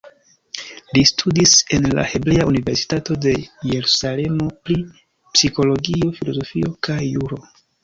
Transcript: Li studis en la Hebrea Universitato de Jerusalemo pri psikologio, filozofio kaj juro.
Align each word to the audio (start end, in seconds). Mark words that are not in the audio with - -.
Li 0.97 1.01
studis 1.09 1.51
en 1.77 1.85
la 1.99 2.05
Hebrea 2.13 2.47
Universitato 2.53 3.19
de 3.27 3.35
Jerusalemo 3.43 4.49
pri 4.65 4.81
psikologio, 5.29 6.13
filozofio 6.19 6.75
kaj 6.91 7.01
juro. 7.13 7.43